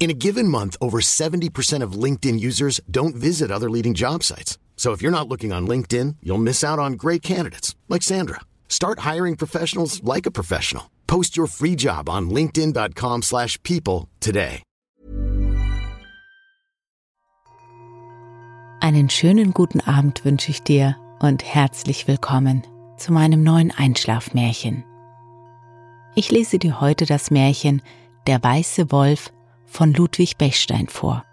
[0.00, 4.56] In a given month, over 70% of LinkedIn users don't visit other leading job sites.
[4.74, 8.40] So if you're not looking on LinkedIn, you'll miss out on great candidates like Sandra.
[8.66, 10.84] Start hiring professionals like a professional.
[11.06, 14.62] Post your free job on linkedin.com/people today.
[18.82, 22.62] Einen schönen guten Abend wünsche ich dir und herzlich willkommen
[22.96, 24.82] zu meinem neuen Einschlafmärchen.
[26.14, 27.82] Ich lese dir heute das Märchen
[28.26, 29.30] Der weiße Wolf
[29.70, 31.24] von Ludwig Bechstein vor.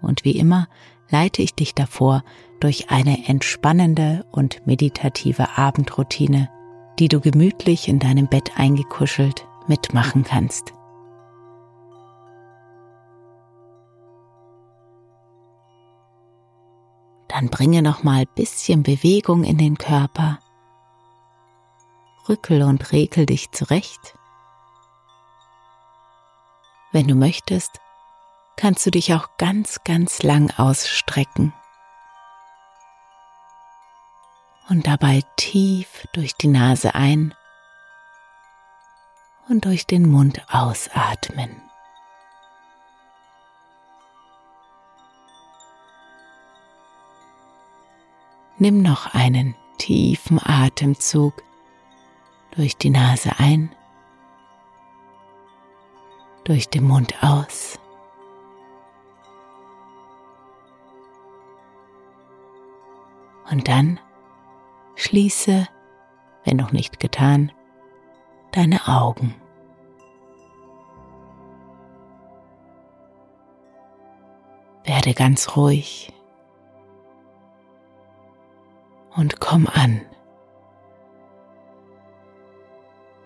[0.00, 0.68] Und wie immer
[1.10, 2.24] leite ich dich davor
[2.60, 6.48] durch eine entspannende und meditative Abendroutine,
[6.98, 10.72] die du gemütlich in deinem Bett eingekuschelt mitmachen kannst.
[17.28, 20.38] Dann bringe noch mal bisschen Bewegung in den Körper.
[22.28, 24.14] Rückel und rekel dich zurecht.
[26.92, 27.80] Wenn du möchtest,
[28.56, 31.54] kannst du dich auch ganz, ganz lang ausstrecken
[34.68, 37.34] und dabei tief durch die Nase ein
[39.48, 41.62] und durch den Mund ausatmen.
[48.58, 51.42] Nimm noch einen tiefen Atemzug
[52.52, 53.74] durch die Nase ein,
[56.44, 57.78] durch den Mund aus.
[63.50, 64.00] Und dann
[64.96, 65.68] schließe,
[66.44, 67.52] wenn noch nicht getan,
[68.52, 69.34] deine Augen.
[74.84, 76.12] Werde ganz ruhig
[79.14, 80.00] und komm an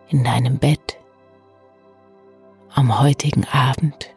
[0.09, 0.86] in deinem Bett
[3.01, 4.15] heutigen Abend.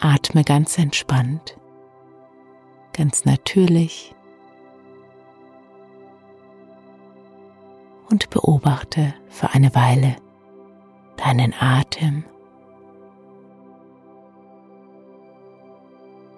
[0.00, 1.58] Atme ganz entspannt,
[2.92, 4.14] ganz natürlich
[8.10, 10.16] und beobachte für eine Weile
[11.16, 12.24] deinen Atem,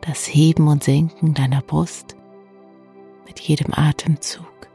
[0.00, 2.16] das Heben und Senken deiner Brust
[3.26, 4.67] mit jedem Atemzug.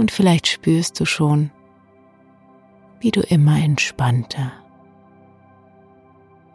[0.00, 1.50] Und vielleicht spürst du schon,
[3.00, 4.50] wie du immer entspannter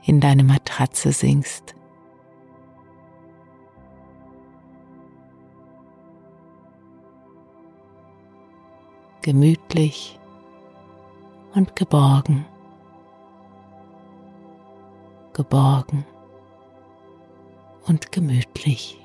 [0.03, 1.75] in deine Matratze sinkst.
[9.21, 10.19] Gemütlich
[11.53, 12.47] und geborgen.
[15.33, 16.03] Geborgen
[17.85, 19.04] und gemütlich.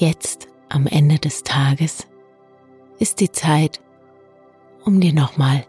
[0.00, 2.06] Jetzt am Ende des Tages
[2.98, 3.82] ist die Zeit,
[4.82, 5.66] um dir nochmal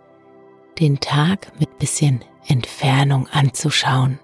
[0.79, 4.21] den Tag mit bisschen Entfernung anzuschauen.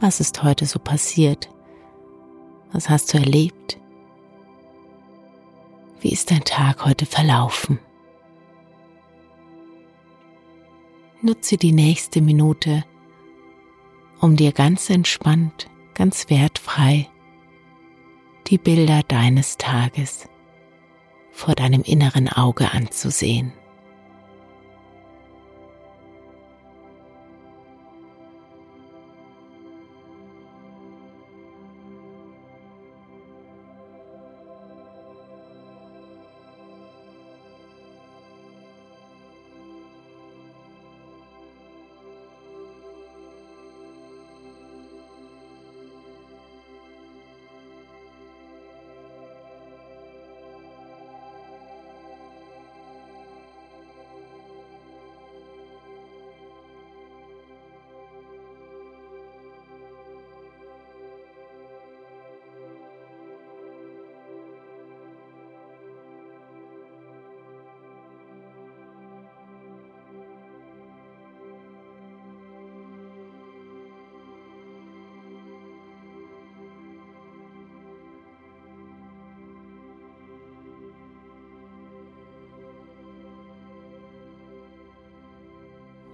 [0.00, 1.50] Was ist heute so passiert?
[2.72, 3.78] Was hast du erlebt?
[6.00, 7.78] Wie ist dein Tag heute verlaufen?
[11.20, 12.86] Nutze die nächste Minute,
[14.18, 17.10] um dir ganz entspannt, ganz wertfrei
[18.46, 20.28] die Bilder deines Tages
[21.32, 23.52] vor deinem inneren Auge anzusehen.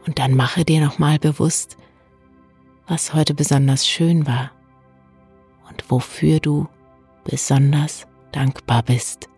[0.07, 1.77] Und dann mache dir nochmal bewusst,
[2.87, 4.51] was heute besonders schön war
[5.69, 6.69] und wofür du
[7.25, 9.29] besonders dankbar bist.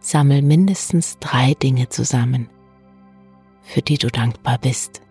[0.00, 2.48] Sammel mindestens drei Dinge zusammen,
[3.62, 5.02] für die du dankbar bist.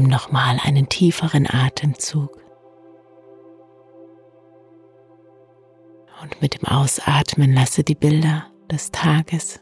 [0.00, 2.30] Nimm nochmal einen tieferen Atemzug.
[6.22, 9.60] Und mit dem Ausatmen lasse die Bilder des Tages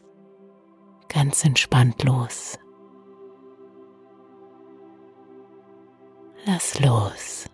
[1.09, 2.57] ganz entspannt los.
[6.45, 7.48] Lass los.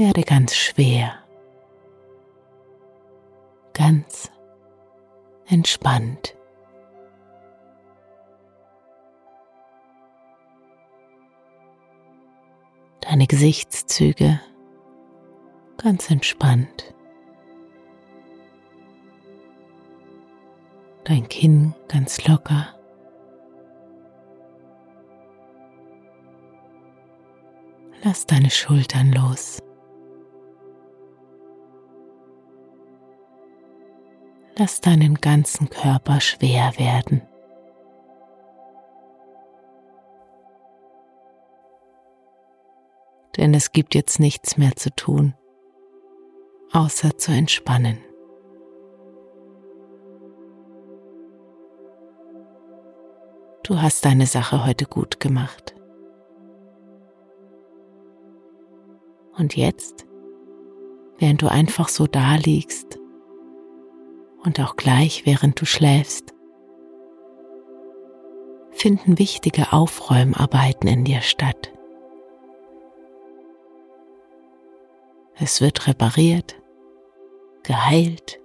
[0.00, 1.12] Werde ganz schwer,
[3.74, 4.32] ganz
[5.46, 6.34] entspannt.
[13.02, 14.40] Deine Gesichtszüge
[15.76, 16.94] ganz entspannt.
[21.04, 22.74] Dein Kinn ganz locker.
[28.02, 29.58] Lass deine Schultern los.
[34.60, 37.22] Lass deinen ganzen Körper schwer werden.
[43.38, 45.32] Denn es gibt jetzt nichts mehr zu tun,
[46.72, 47.96] außer zu entspannen.
[53.62, 55.74] Du hast deine Sache heute gut gemacht.
[59.38, 60.04] Und jetzt,
[61.16, 62.99] während du einfach so da liegst
[64.44, 66.34] und auch gleich während du schläfst,
[68.72, 71.72] finden wichtige Aufräumarbeiten in dir statt.
[75.38, 76.56] Es wird repariert,
[77.62, 78.40] geheilt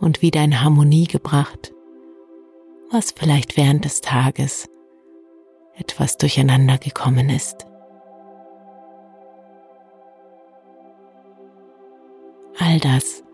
[0.00, 1.72] und wieder in Harmonie gebracht,
[2.90, 4.68] was vielleicht während des Tages
[5.74, 7.66] etwas durcheinander gekommen ist.
[12.58, 13.24] All das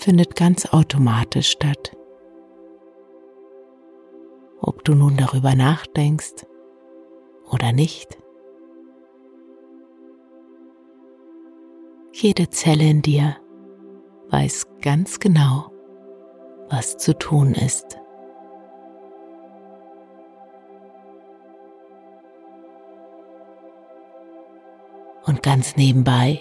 [0.00, 1.94] findet ganz automatisch statt.
[4.62, 6.46] Ob du nun darüber nachdenkst
[7.50, 8.18] oder nicht.
[12.12, 13.36] Jede Zelle in dir
[14.30, 15.70] weiß ganz genau,
[16.70, 17.98] was zu tun ist.
[25.24, 26.40] Und ganz nebenbei,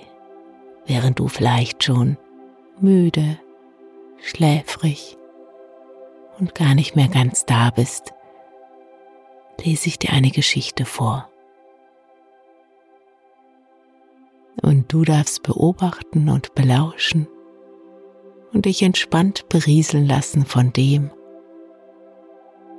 [0.86, 2.18] während du vielleicht schon
[2.80, 3.38] müde
[4.22, 5.18] schläfrig
[6.40, 8.14] und gar nicht mehr ganz da bist,
[9.64, 11.30] lese ich dir eine Geschichte vor.
[14.62, 17.28] Und du darfst beobachten und belauschen
[18.54, 21.12] und dich entspannt berieseln lassen von dem,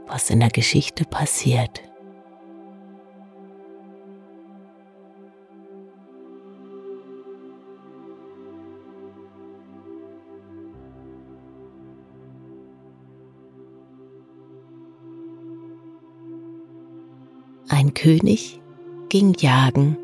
[0.07, 1.83] was in der Geschichte passiert.
[18.01, 18.63] König
[19.11, 19.99] ging jagen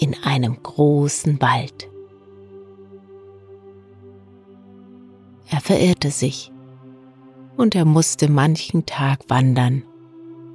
[0.00, 1.90] in einem großen Wald.
[5.50, 6.50] Er verirrte sich
[7.58, 9.82] und er musste manchen Tag wandern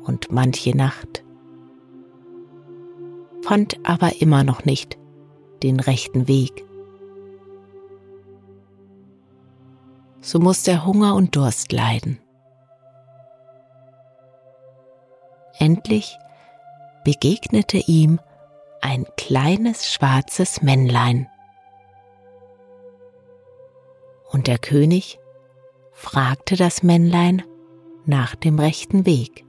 [0.03, 1.23] und manche Nacht,
[3.43, 4.97] fand aber immer noch nicht
[5.61, 6.65] den rechten Weg.
[10.21, 12.17] So musste er Hunger und Durst leiden.
[15.59, 16.17] Endlich
[17.09, 18.19] begegnete ihm
[18.81, 21.27] ein kleines schwarzes Männlein.
[24.29, 25.17] Und der König
[25.91, 27.41] fragte das Männlein
[28.05, 29.43] nach dem rechten Weg.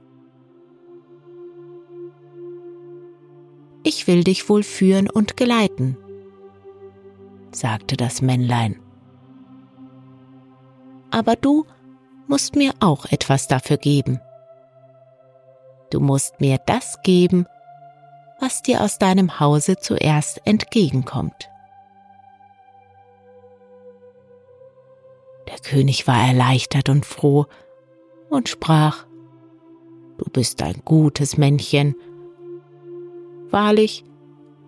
[3.83, 5.97] Ich will dich wohl führen und geleiten,
[7.51, 8.79] sagte das Männlein.
[11.11, 11.67] Aber du
[12.27, 14.19] musst mir auch etwas dafür geben.
[15.91, 17.45] Du musst mir das geben,
[18.39, 21.49] was dir aus deinem Hause zuerst entgegenkommt.
[25.47, 27.45] Der König war erleichtert und froh
[28.29, 29.05] und sprach,
[30.17, 31.95] Du bist ein gutes Männchen.
[33.49, 34.05] Wahrlich,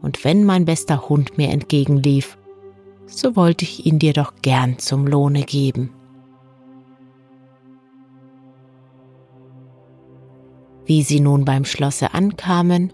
[0.02, 2.38] und wenn mein bester Hund mir entgegenlief,
[3.06, 5.94] so wollte ich ihn dir doch gern zum Lohne geben.
[10.86, 12.92] Wie sie nun beim Schlosse ankamen,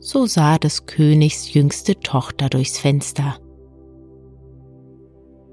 [0.00, 3.36] so sah des Königs jüngste Tochter durchs Fenster.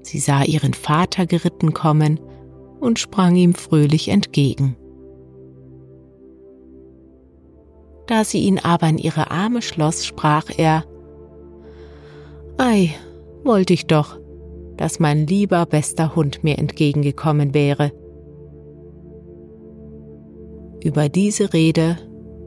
[0.02, 2.18] Sie sah ihren Vater geritten kommen
[2.80, 4.76] und sprang ihm fröhlich entgegen.
[8.06, 10.84] Da sie ihn aber in ihre Arme schloss, sprach er
[12.58, 12.90] Ei,
[13.44, 14.18] wollte ich doch,
[14.76, 17.92] dass mein lieber bester Hund mir entgegengekommen wäre.
[20.82, 21.98] Über diese Rede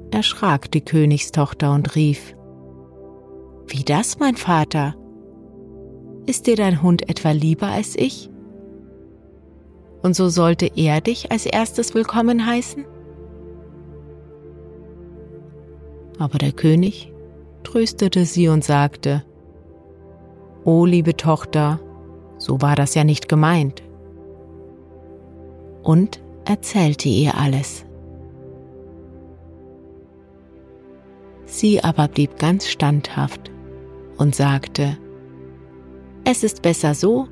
[0.10, 2.36] erschrak die Königstochter und rief
[3.68, 4.96] Wie das, mein Vater?
[6.26, 8.32] Ist dir dein Hund etwa lieber als ich?
[10.02, 12.86] Und so sollte er dich als erstes willkommen heißen?
[16.18, 17.14] Aber der König
[17.64, 19.24] tröstete sie und sagte,
[20.66, 21.80] O liebe Tochter,
[22.38, 23.84] so war das ja nicht gemeint.
[25.84, 27.86] Und erzählte ihr alles.
[31.54, 33.52] Sie aber blieb ganz standhaft
[34.18, 34.98] und sagte,
[36.24, 37.28] es ist besser so,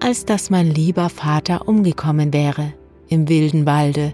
[0.00, 2.72] als dass mein lieber Vater umgekommen wäre
[3.06, 4.12] im wilden Walde.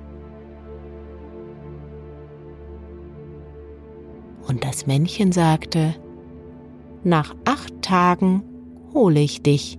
[4.46, 5.94] Und das Männchen sagte,
[7.02, 8.42] nach acht Tagen
[8.92, 9.78] hole ich dich.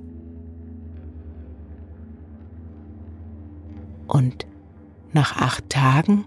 [4.07, 4.47] Und
[5.13, 6.25] nach acht Tagen,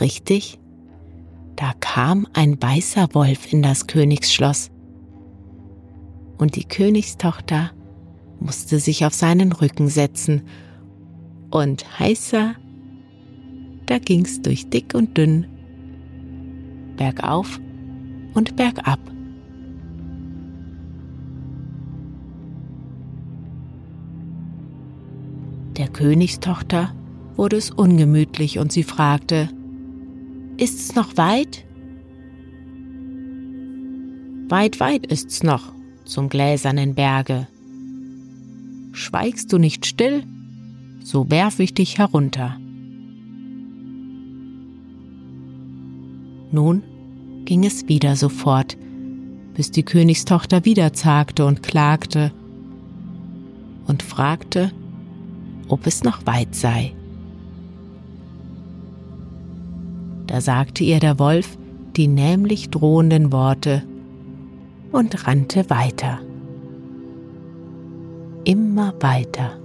[0.00, 0.58] richtig,
[1.56, 4.70] da kam ein weißer Wolf in das Königsschloss
[6.38, 7.70] und die Königstochter
[8.40, 10.42] musste sich auf seinen Rücken setzen
[11.50, 12.56] und heißer,
[13.86, 15.46] da ging's durch dick und dünn,
[16.96, 17.60] bergauf
[18.34, 18.98] und bergab.
[25.76, 26.94] Der Königstochter
[27.36, 29.48] wurde es ungemütlich und sie fragte,
[30.56, 31.64] Ist's noch weit?
[34.48, 35.72] Weit, weit ist's noch,
[36.04, 37.48] zum gläsernen Berge.
[38.92, 40.24] Schweigst du nicht still,
[41.02, 42.58] so werf ich dich herunter.
[46.50, 46.82] Nun
[47.46, 48.76] ging es wieder so fort,
[49.54, 52.30] bis die Königstochter wieder zagte und klagte
[53.86, 54.70] und fragte,
[55.68, 56.94] ob es noch weit sei.
[60.32, 61.58] Da sagte ihr der Wolf
[61.94, 63.82] die nämlich drohenden Worte
[64.90, 66.20] und rannte weiter.
[68.44, 69.60] Immer weiter.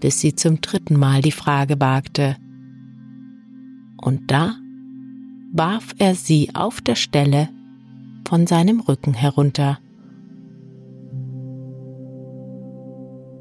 [0.00, 2.36] Bis sie zum dritten Mal die Frage wagte.
[3.98, 4.54] Und da
[5.52, 7.50] warf er sie auf der Stelle
[8.26, 9.78] von seinem Rücken herunter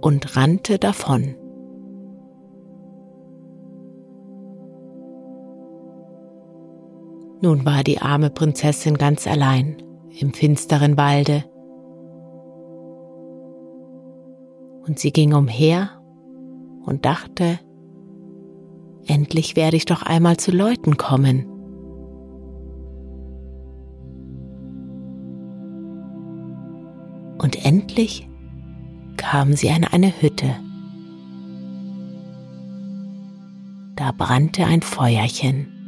[0.02, 1.36] und rannte davon.
[7.42, 9.82] Nun war die arme Prinzessin ganz allein
[10.20, 11.44] im finsteren Walde.
[14.86, 15.90] Und sie ging umher
[16.86, 17.60] und dachte,
[19.08, 21.48] endlich werde ich doch einmal zu Leuten kommen.
[27.40, 28.30] Und endlich
[29.18, 30.56] kam sie an eine Hütte.
[33.96, 35.81] Da brannte ein Feuerchen.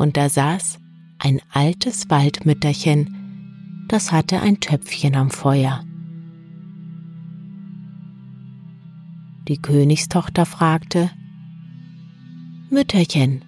[0.00, 0.80] Und da saß
[1.18, 5.84] ein altes Waldmütterchen, das hatte ein Töpfchen am Feuer.
[9.46, 11.10] Die Königstochter fragte,
[12.70, 13.44] Mütterchen,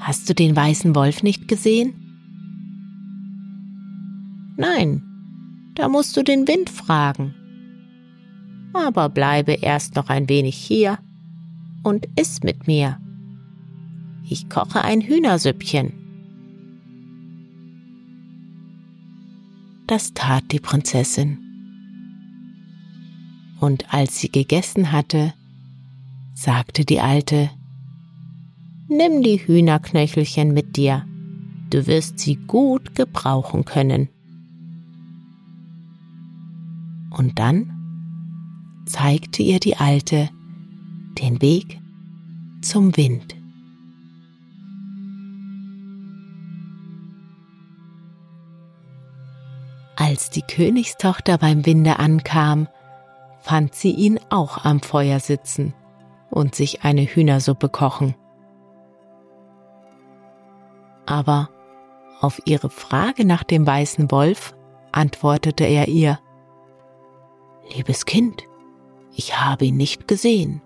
[0.00, 1.94] hast du den weißen Wolf nicht gesehen?
[4.56, 5.04] Nein,
[5.76, 7.36] da musst du den Wind fragen.
[8.72, 10.98] Aber bleibe erst noch ein wenig hier
[11.84, 12.98] und iss mit mir
[14.28, 15.92] ich koche ein Hühnersüppchen.
[19.86, 21.38] Das tat die Prinzessin.
[23.60, 25.34] Und als sie gegessen hatte,
[26.34, 27.50] sagte die Alte,
[28.88, 31.06] Nimm die Hühnerknöchelchen mit dir,
[31.70, 34.08] du wirst sie gut gebrauchen können.
[37.10, 37.72] Und dann
[38.86, 40.30] zeigte ihr die Alte
[41.18, 41.80] den Weg
[42.60, 43.41] zum Wind.
[49.96, 52.68] Als die Königstochter beim Winde ankam,
[53.40, 55.74] fand sie ihn auch am Feuer sitzen
[56.30, 58.14] und sich eine Hühnersuppe kochen.
[61.06, 61.50] Aber
[62.20, 64.54] auf ihre Frage nach dem weißen Wolf
[64.92, 66.18] antwortete er ihr,
[67.74, 68.44] Liebes Kind,
[69.14, 70.62] ich habe ihn nicht gesehen.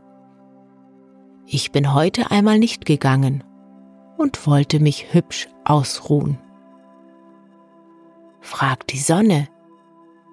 [1.47, 3.45] Ich bin heute einmal nicht gegangen
[4.18, 6.38] und wollte mich hübsch ausruhen.
[8.47, 9.49] Frag die Sonne,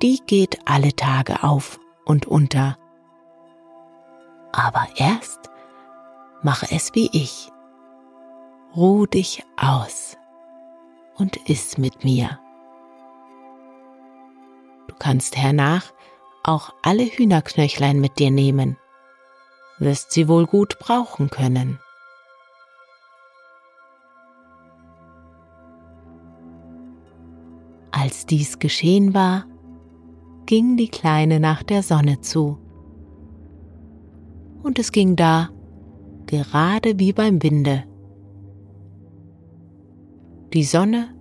[0.04, 2.78] die geht alle Tage auf und unter.
[4.52, 5.50] Aber erst
[6.44, 7.52] mach es wie ich.
[8.76, 10.16] Ruh dich aus
[11.16, 12.40] und iss mit mir.
[14.88, 15.92] Du kannst hernach
[16.44, 18.78] auch alle Hühnerknöchlein mit dir nehmen,
[19.80, 21.80] wirst sie wohl gut brauchen können.
[28.04, 29.46] Als dies geschehen war,
[30.46, 32.58] ging die Kleine nach der Sonne zu.
[34.62, 35.52] Und es ging da,
[36.26, 37.86] gerade wie beim Winde.
[40.52, 41.16] Die Sonne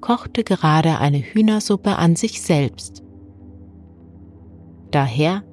[0.00, 3.02] kochte gerade eine Hühnersuppe an sich selbst.
[4.92, 5.44] Daher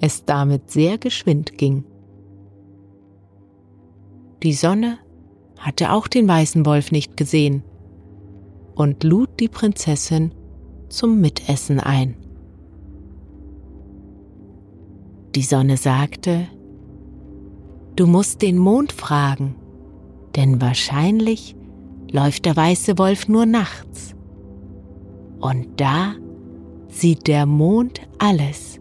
[0.00, 1.84] es damit sehr geschwind ging.
[4.42, 5.00] Die Sonne
[5.58, 7.62] hatte auch den weißen Wolf nicht gesehen
[8.78, 10.32] und lud die Prinzessin
[10.88, 12.14] zum Mitessen ein.
[15.34, 16.46] Die Sonne sagte,
[17.96, 19.56] Du musst den Mond fragen,
[20.36, 21.56] denn wahrscheinlich
[22.12, 24.14] läuft der weiße Wolf nur nachts.
[25.40, 26.14] Und da
[26.88, 28.78] sieht der Mond alles.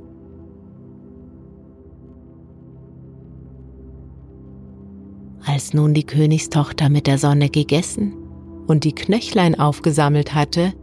[5.43, 8.27] Als nun die Königstochter mit der Sonne gegessen
[8.67, 10.73] und die Knöchlein aufgesammelt hatte,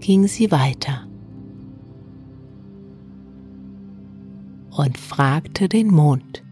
[0.00, 1.06] ging sie weiter
[4.70, 6.44] und fragte den Mond.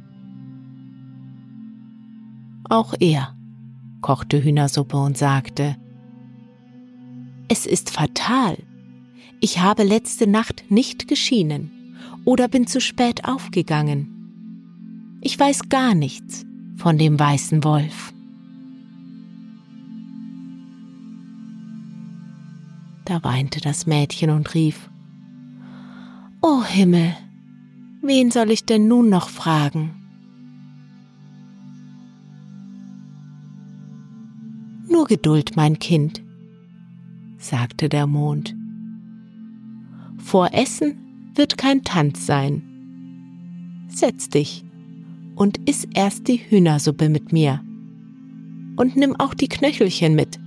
[2.69, 3.37] Auch er
[4.01, 5.77] kochte Hühnersuppe und sagte,
[7.49, 8.59] Es ist fatal.
[9.41, 11.71] Ich habe letzte Nacht nicht geschienen
[12.25, 15.19] oder bin zu spät aufgegangen.
[15.21, 16.45] Ich weiß gar nichts
[16.77, 18.13] von dem weißen Wolf.
[23.07, 24.91] Da weinte das Mädchen und rief,
[26.43, 27.15] O Himmel,
[28.03, 29.95] wen soll ich denn nun noch fragen?
[34.91, 36.21] Nur Geduld, mein Kind,
[37.39, 38.57] sagte der Mond.
[40.19, 42.63] Vor Essen wird kein Tanz sein.
[43.89, 44.65] Setz dich
[45.37, 47.63] und iss erst die Hühnersuppe mit mir.
[48.77, 50.41] Und nimm auch die Knöchelchen mit.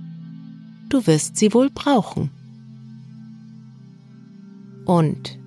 [0.90, 2.30] Du wirst sie wohl brauchen.
[4.90, 5.38] Und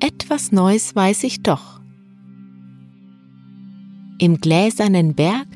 [0.00, 1.80] etwas Neues weiß ich doch.
[4.18, 5.46] Im gläsernen Berg,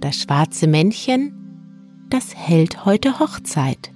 [0.00, 1.34] das schwarze Männchen,
[2.08, 3.92] das hält heute Hochzeit.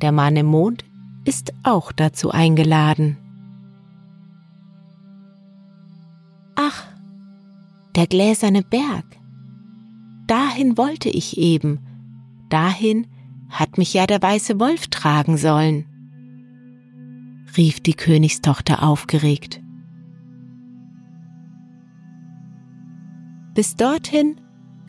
[0.00, 0.84] Der Mann im Mond
[1.24, 3.16] ist auch dazu eingeladen.
[6.54, 6.84] Ach,
[7.96, 9.06] der gläserne Berg.
[10.28, 11.80] Dahin wollte ich eben.
[12.48, 13.08] Dahin
[13.48, 15.84] hat mich ja der weiße Wolf tragen sollen
[17.56, 19.60] rief die Königstochter aufgeregt.
[23.54, 24.40] Bis dorthin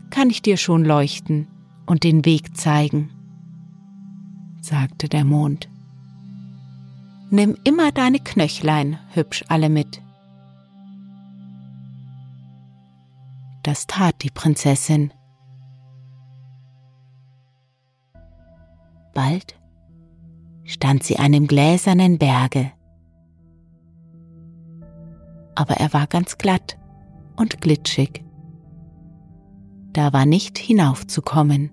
[0.09, 1.47] kann ich dir schon leuchten
[1.85, 3.11] und den Weg zeigen,
[4.61, 5.69] sagte der Mond.
[7.29, 10.01] Nimm immer deine Knöchlein hübsch alle mit.
[13.63, 15.13] Das tat die Prinzessin.
[19.13, 19.57] Bald
[20.67, 22.71] stand sie einem gläsernen Berge.
[25.55, 26.77] Aber er war ganz glatt
[27.35, 28.23] und glitschig.
[29.93, 31.71] Da war nicht hinaufzukommen.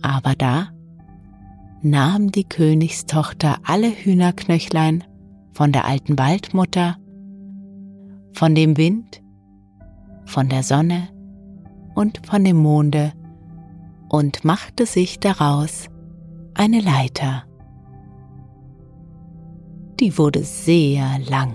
[0.00, 0.68] Aber da
[1.82, 5.04] nahm die Königstochter alle Hühnerknöchlein
[5.52, 6.96] von der alten Waldmutter,
[8.32, 9.20] von dem Wind,
[10.24, 11.08] von der Sonne
[11.94, 13.12] und von dem Monde
[14.08, 15.88] und machte sich daraus
[16.54, 17.44] eine Leiter.
[20.00, 21.54] Die wurde sehr lang.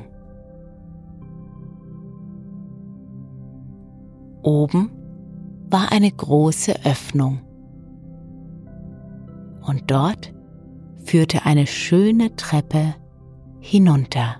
[4.43, 4.91] Oben
[5.69, 7.41] war eine große Öffnung.
[9.65, 10.33] Und dort
[11.05, 12.95] führte eine schöne Treppe
[13.59, 14.35] hinunter.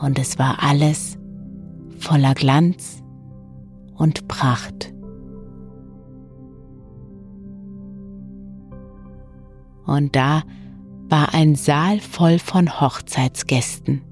[0.00, 1.18] Und es war alles
[1.98, 2.97] voller Glanz
[3.98, 4.94] und Pracht.
[9.86, 10.42] Und da
[11.08, 14.02] war ein Saal voll von Hochzeitsgästen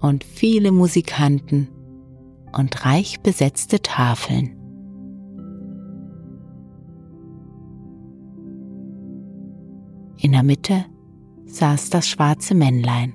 [0.00, 1.68] und viele Musikanten
[2.56, 4.54] und reich besetzte Tafeln.
[10.20, 10.84] In der Mitte
[11.46, 13.14] saß das schwarze Männlein.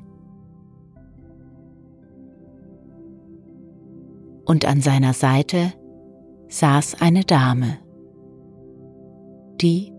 [4.46, 5.74] Und an seiner Seite
[6.50, 7.78] saß eine Dame.
[9.62, 9.94] Die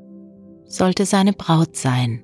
[0.66, 2.22] sollte seine Braut sein.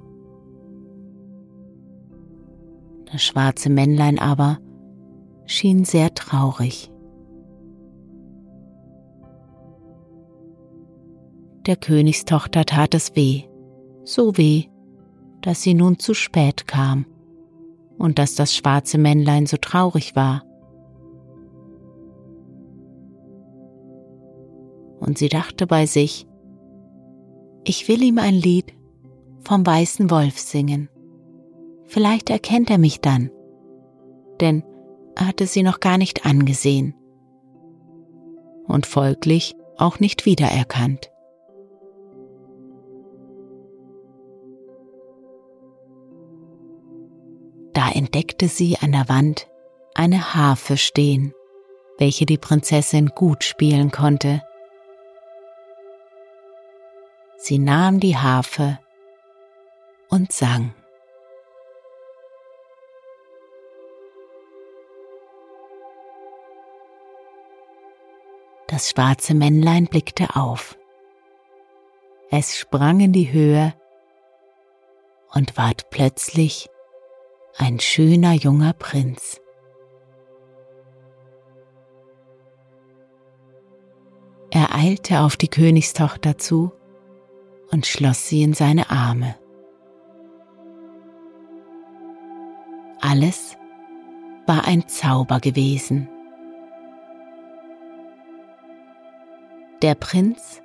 [3.11, 4.59] Das schwarze Männlein aber
[5.47, 6.93] schien sehr traurig.
[11.67, 13.45] Der Königstochter tat es weh,
[14.05, 14.65] so weh,
[15.43, 17.07] dass sie nun zu spät kam
[17.99, 20.43] und dass das schwarze Männlein so traurig war.
[25.01, 26.27] Und sie dachte bei sich,
[27.65, 28.73] ich will ihm ein Lied
[29.41, 30.89] vom weißen Wolf singen.
[31.87, 33.31] Vielleicht erkennt er mich dann,
[34.41, 34.63] denn
[35.17, 36.95] er hatte sie noch gar nicht angesehen
[38.67, 41.11] und folglich auch nicht wiedererkannt.
[47.73, 49.49] Da entdeckte sie an der Wand
[49.95, 51.33] eine Harfe stehen,
[51.99, 54.43] welche die Prinzessin gut spielen konnte.
[57.43, 58.79] Sie nahm die Harfe
[60.11, 60.75] und sang.
[68.69, 70.77] Das schwarze Männlein blickte auf.
[72.31, 73.73] Es sprang in die Höhe
[75.33, 76.69] und ward plötzlich
[77.57, 79.41] ein schöner junger Prinz.
[84.51, 86.73] Er eilte auf die Königstochter zu
[87.71, 89.37] und schloss sie in seine Arme.
[93.01, 93.57] Alles
[94.47, 96.09] war ein Zauber gewesen.
[99.83, 100.63] Der Prinz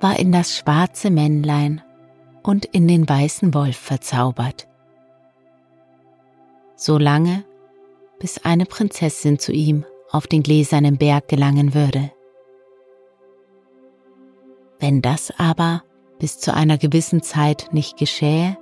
[0.00, 1.82] war in das schwarze Männlein
[2.42, 4.66] und in den weißen Wolf verzaubert.
[6.74, 7.44] So lange,
[8.18, 12.10] bis eine Prinzessin zu ihm auf den gläsernen Berg gelangen würde.
[14.80, 15.84] Wenn das aber
[16.20, 18.56] bis zu einer gewissen Zeit nicht geschähe,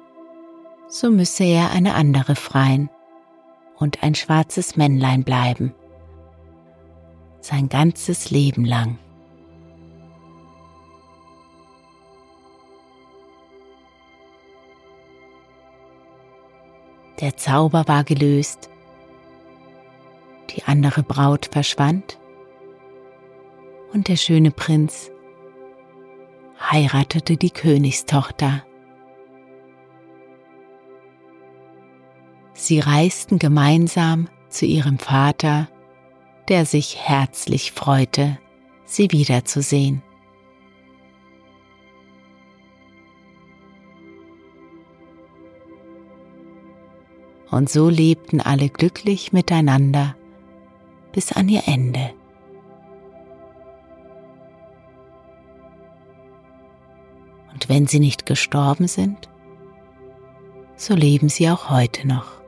[0.88, 2.88] so müsse er eine andere freien
[3.76, 5.74] und ein schwarzes Männlein bleiben,
[7.40, 8.98] sein ganzes Leben lang.
[17.20, 18.70] Der Zauber war gelöst.
[20.50, 22.18] Die andere Braut verschwand
[23.92, 25.10] und der schöne Prinz
[26.60, 28.64] heiratete die Königstochter.
[32.52, 35.68] Sie reisten gemeinsam zu ihrem Vater,
[36.48, 38.38] der sich herzlich freute,
[38.84, 40.02] sie wiederzusehen.
[47.50, 50.16] und so lebten alle glücklich miteinander
[51.12, 52.17] bis an ihr Ende.
[57.58, 59.28] Und wenn sie nicht gestorben sind,
[60.76, 62.40] so leben sie auch heute noch.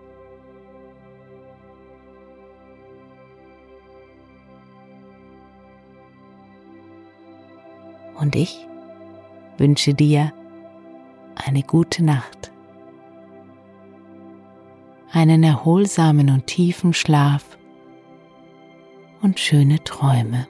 [8.20, 8.68] Und ich
[9.58, 10.32] wünsche dir
[11.34, 12.52] eine gute Nacht
[15.10, 17.58] einen erholsamen und tiefen Schlaf
[19.22, 20.46] und schöne Träume.